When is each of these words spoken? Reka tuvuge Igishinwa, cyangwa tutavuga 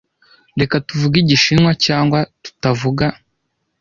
Reka 0.59 0.75
tuvuge 0.87 1.15
Igishinwa, 1.19 1.71
cyangwa 1.85 2.19
tutavuga 2.43 3.05